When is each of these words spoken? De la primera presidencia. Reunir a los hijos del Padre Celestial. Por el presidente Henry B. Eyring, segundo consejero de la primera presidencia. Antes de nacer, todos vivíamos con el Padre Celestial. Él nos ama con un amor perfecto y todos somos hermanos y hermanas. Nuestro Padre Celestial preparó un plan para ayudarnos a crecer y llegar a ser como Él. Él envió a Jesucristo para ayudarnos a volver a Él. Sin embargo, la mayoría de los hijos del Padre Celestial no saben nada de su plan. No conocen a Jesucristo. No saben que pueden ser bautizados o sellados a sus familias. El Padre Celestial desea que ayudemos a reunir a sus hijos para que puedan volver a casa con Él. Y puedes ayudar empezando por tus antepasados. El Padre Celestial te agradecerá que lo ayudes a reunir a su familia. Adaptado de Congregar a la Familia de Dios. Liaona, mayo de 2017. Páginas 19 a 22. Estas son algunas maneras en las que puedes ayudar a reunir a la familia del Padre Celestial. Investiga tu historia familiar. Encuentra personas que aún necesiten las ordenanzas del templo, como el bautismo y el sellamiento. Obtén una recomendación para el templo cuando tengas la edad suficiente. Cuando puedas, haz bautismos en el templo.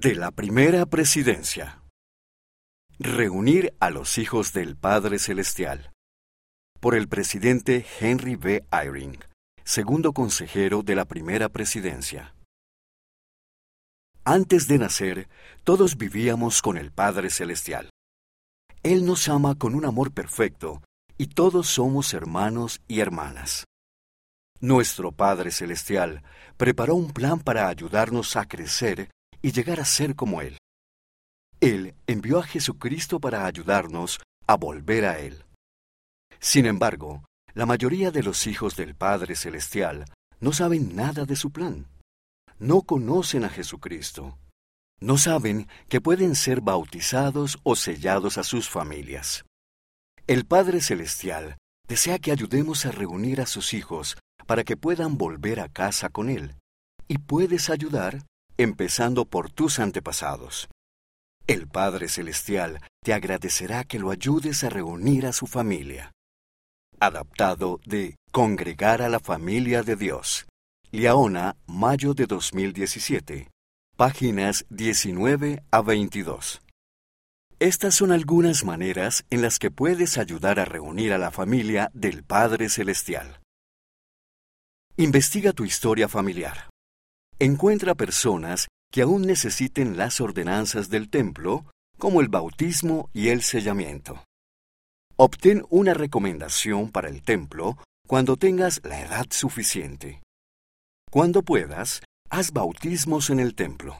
De 0.00 0.14
la 0.14 0.30
primera 0.30 0.86
presidencia. 0.86 1.82
Reunir 3.00 3.74
a 3.80 3.90
los 3.90 4.18
hijos 4.18 4.52
del 4.52 4.76
Padre 4.76 5.18
Celestial. 5.18 5.90
Por 6.78 6.94
el 6.94 7.08
presidente 7.08 7.84
Henry 7.98 8.36
B. 8.36 8.64
Eyring, 8.70 9.18
segundo 9.64 10.12
consejero 10.12 10.84
de 10.84 10.94
la 10.94 11.04
primera 11.04 11.48
presidencia. 11.48 12.32
Antes 14.22 14.68
de 14.68 14.78
nacer, 14.78 15.28
todos 15.64 15.96
vivíamos 15.96 16.62
con 16.62 16.76
el 16.76 16.92
Padre 16.92 17.28
Celestial. 17.28 17.90
Él 18.84 19.04
nos 19.04 19.28
ama 19.28 19.56
con 19.56 19.74
un 19.74 19.84
amor 19.84 20.12
perfecto 20.12 20.80
y 21.16 21.26
todos 21.26 21.66
somos 21.66 22.14
hermanos 22.14 22.80
y 22.86 23.00
hermanas. 23.00 23.64
Nuestro 24.60 25.10
Padre 25.10 25.50
Celestial 25.50 26.22
preparó 26.56 26.94
un 26.94 27.10
plan 27.10 27.40
para 27.40 27.66
ayudarnos 27.66 28.36
a 28.36 28.46
crecer 28.46 29.10
y 29.42 29.52
llegar 29.52 29.80
a 29.80 29.84
ser 29.84 30.14
como 30.14 30.40
Él. 30.40 30.58
Él 31.60 31.94
envió 32.06 32.38
a 32.38 32.44
Jesucristo 32.44 33.20
para 33.20 33.46
ayudarnos 33.46 34.20
a 34.46 34.56
volver 34.56 35.04
a 35.04 35.18
Él. 35.18 35.44
Sin 36.38 36.66
embargo, 36.66 37.24
la 37.54 37.66
mayoría 37.66 38.10
de 38.10 38.22
los 38.22 38.46
hijos 38.46 38.76
del 38.76 38.94
Padre 38.94 39.34
Celestial 39.34 40.04
no 40.40 40.52
saben 40.52 40.94
nada 40.94 41.24
de 41.24 41.34
su 41.34 41.50
plan. 41.50 41.86
No 42.58 42.82
conocen 42.82 43.44
a 43.44 43.48
Jesucristo. 43.48 44.38
No 45.00 45.18
saben 45.18 45.68
que 45.88 46.00
pueden 46.00 46.34
ser 46.34 46.60
bautizados 46.60 47.58
o 47.62 47.76
sellados 47.76 48.38
a 48.38 48.44
sus 48.44 48.68
familias. 48.68 49.44
El 50.26 50.44
Padre 50.44 50.80
Celestial 50.80 51.56
desea 51.88 52.18
que 52.18 52.32
ayudemos 52.32 52.84
a 52.84 52.90
reunir 52.90 53.40
a 53.40 53.46
sus 53.46 53.74
hijos 53.74 54.16
para 54.46 54.64
que 54.64 54.76
puedan 54.76 55.16
volver 55.16 55.60
a 55.60 55.68
casa 55.68 56.08
con 56.08 56.28
Él. 56.30 56.54
Y 57.06 57.18
puedes 57.18 57.70
ayudar 57.70 58.24
empezando 58.58 59.24
por 59.24 59.50
tus 59.50 59.78
antepasados. 59.78 60.68
El 61.46 61.66
Padre 61.66 62.08
Celestial 62.08 62.80
te 63.02 63.14
agradecerá 63.14 63.84
que 63.84 63.98
lo 63.98 64.10
ayudes 64.10 64.64
a 64.64 64.68
reunir 64.68 65.24
a 65.24 65.32
su 65.32 65.46
familia. 65.46 66.12
Adaptado 67.00 67.80
de 67.86 68.16
Congregar 68.32 69.00
a 69.00 69.08
la 69.08 69.20
Familia 69.20 69.82
de 69.82 69.96
Dios. 69.96 70.46
Liaona, 70.90 71.56
mayo 71.66 72.12
de 72.12 72.26
2017. 72.26 73.48
Páginas 73.96 74.66
19 74.68 75.62
a 75.70 75.80
22. 75.80 76.60
Estas 77.60 77.94
son 77.94 78.12
algunas 78.12 78.64
maneras 78.64 79.24
en 79.30 79.42
las 79.42 79.58
que 79.58 79.70
puedes 79.70 80.18
ayudar 80.18 80.60
a 80.60 80.64
reunir 80.64 81.12
a 81.12 81.18
la 81.18 81.30
familia 81.30 81.90
del 81.94 82.22
Padre 82.24 82.68
Celestial. 82.68 83.40
Investiga 84.96 85.52
tu 85.52 85.64
historia 85.64 86.08
familiar. 86.08 86.68
Encuentra 87.40 87.94
personas 87.94 88.66
que 88.90 89.02
aún 89.02 89.22
necesiten 89.22 89.96
las 89.96 90.20
ordenanzas 90.20 90.90
del 90.90 91.08
templo, 91.08 91.66
como 91.96 92.20
el 92.20 92.26
bautismo 92.28 93.10
y 93.12 93.28
el 93.28 93.42
sellamiento. 93.42 94.24
Obtén 95.16 95.64
una 95.70 95.94
recomendación 95.94 96.90
para 96.90 97.08
el 97.08 97.22
templo 97.22 97.78
cuando 98.08 98.36
tengas 98.36 98.80
la 98.82 99.00
edad 99.00 99.26
suficiente. 99.30 100.20
Cuando 101.12 101.42
puedas, 101.42 102.00
haz 102.28 102.50
bautismos 102.52 103.30
en 103.30 103.38
el 103.38 103.54
templo. 103.54 103.96